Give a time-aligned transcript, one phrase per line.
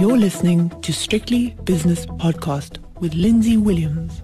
[0.00, 4.22] You're listening to Strictly Business Podcast with Lindsay Williams.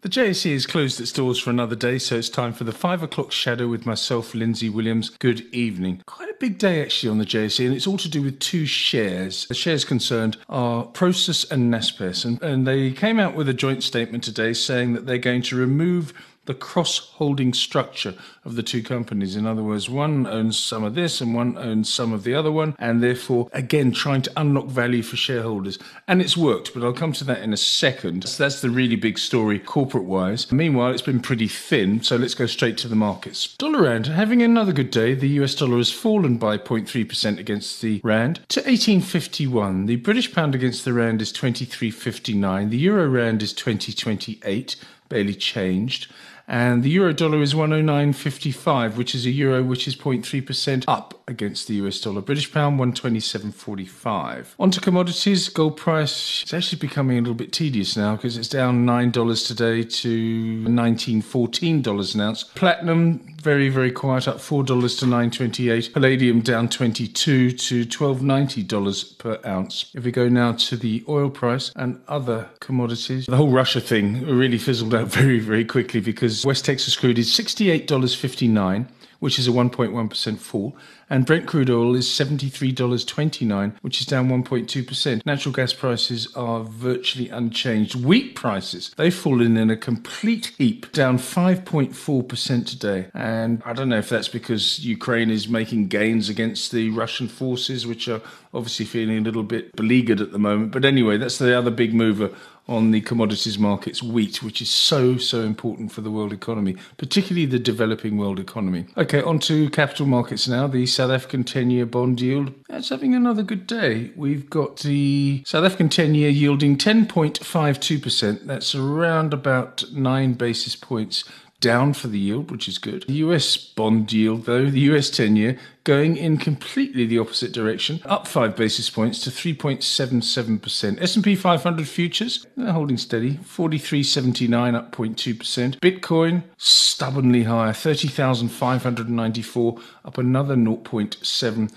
[0.00, 3.02] The JSE is closed its doors for another day, so it's time for the five
[3.02, 5.10] o'clock shadow with myself, Lindsay Williams.
[5.10, 6.02] Good evening.
[6.06, 8.64] Quite a big day actually on the JSE, and it's all to do with two
[8.64, 9.46] shares.
[9.46, 13.82] The shares concerned are Prosus and Naspers, and, and they came out with a joint
[13.82, 16.14] statement today saying that they're going to remove
[16.50, 18.12] the cross holding structure
[18.44, 19.36] of the two companies.
[19.36, 22.50] In other words, one owns some of this and one owns some of the other
[22.50, 25.78] one, and therefore, again, trying to unlock value for shareholders.
[26.08, 28.26] And it's worked, but I'll come to that in a second.
[28.26, 30.50] So that's the really big story corporate wise.
[30.50, 33.54] Meanwhile, it's been pretty thin, so let's go straight to the markets.
[33.56, 35.14] Dollar Rand having another good day.
[35.14, 39.86] The US dollar has fallen by 0.3% against the Rand to 1851.
[39.86, 42.70] The British pound against the Rand is 2359.
[42.70, 44.74] The Euro Rand is 2028
[45.10, 46.10] barely changed.
[46.50, 51.68] And the euro dollar is 109.55, which is a euro which is 0.3% up against
[51.68, 52.20] the US dollar.
[52.20, 54.46] British pound 127.45.
[54.58, 55.48] On to commodities.
[55.48, 59.84] Gold price is actually becoming a little bit tedious now because it's down $9 today
[59.84, 62.42] to $19.14 an ounce.
[62.42, 65.92] Platinum very very quiet up $4 to 9.28.
[65.92, 69.90] Palladium down 22 to $12.90 per ounce.
[69.94, 74.26] If we go now to the oil price and other commodities, the whole Russia thing
[74.26, 78.86] really fizzled out very very quickly because West Texas crude is $68.59
[79.20, 80.76] which is a 1.1% fall,
[81.08, 85.24] and Brent crude oil is $73.29, which is down 1.2%.
[85.24, 87.94] Natural gas prices are virtually unchanged.
[87.94, 93.08] Wheat prices, they've fallen in a complete heap, down 5.4% today.
[93.14, 93.29] And
[93.64, 98.08] I don't know if that's because Ukraine is making gains against the Russian forces, which
[98.08, 98.20] are
[98.52, 100.72] obviously feeling a little bit beleaguered at the moment.
[100.72, 102.30] But anyway, that's the other big mover
[102.68, 107.44] on the commodities markets, wheat, which is so, so important for the world economy, particularly
[107.44, 108.86] the developing world economy.
[108.96, 110.68] Okay, on to capital markets now.
[110.68, 114.10] The South African 10 year bond yield, that's having another good day.
[114.16, 118.46] We've got the South African 10 year yielding 10.52%.
[118.46, 121.24] That's around about nine basis points
[121.60, 123.04] down for the yield, which is good.
[123.06, 128.00] The US bond yield, though, the US 10 year, going in completely the opposite direction,
[128.06, 131.02] up five basis points to 3.77%.
[131.02, 135.78] S&P 500 futures, they're holding steady, 43.79 up 0.2%.
[135.80, 141.70] Bitcoin, stubbornly higher, 30,594 up another 0.7%.